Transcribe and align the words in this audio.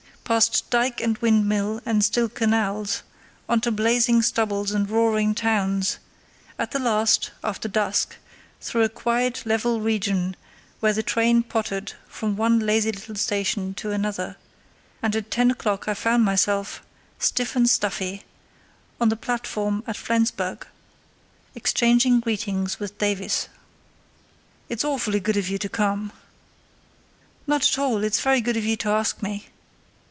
Past 0.23 0.69
dyke 0.69 1.01
and 1.01 1.17
windmill 1.17 1.81
and 1.85 2.05
still 2.05 2.29
canals, 2.29 3.03
on 3.49 3.59
to 3.59 3.69
blazing 3.69 4.21
stubbles 4.21 4.71
and 4.71 4.89
roaring 4.89 5.35
towns; 5.35 5.97
at 6.57 6.71
the 6.71 6.79
last, 6.79 7.31
after 7.43 7.67
dusk, 7.67 8.15
through 8.61 8.83
a 8.83 8.87
quiet 8.87 9.45
level 9.45 9.81
region 9.81 10.37
where 10.79 10.93
the 10.93 11.03
train 11.03 11.43
pottered 11.43 11.91
from 12.07 12.37
one 12.37 12.59
lazy 12.61 12.93
little 12.93 13.15
station 13.15 13.73
to 13.73 13.91
another, 13.91 14.37
and 15.03 15.17
at 15.17 15.31
ten 15.31 15.51
o'clock 15.51 15.89
I 15.89 15.93
found 15.93 16.23
myself, 16.23 16.81
stiff 17.19 17.53
and 17.57 17.69
stuffy, 17.69 18.23
on 19.01 19.09
the 19.09 19.17
platform 19.17 19.83
at 19.85 19.97
Flensburg, 19.97 20.65
exchanging 21.55 22.21
greetings 22.21 22.79
with 22.79 22.97
Davies. 22.97 23.49
"It's 24.69 24.85
awfully 24.85 25.19
good 25.19 25.35
of 25.35 25.49
you 25.49 25.57
to 25.57 25.67
come." 25.67 26.13
"Not 27.45 27.63
at 27.67 27.77
all; 27.77 28.01
it's 28.01 28.21
very 28.21 28.39
good 28.39 28.55
of 28.55 28.63
you 28.63 28.77
to 28.77 28.87
ask 28.91 29.21
me." 29.21 29.47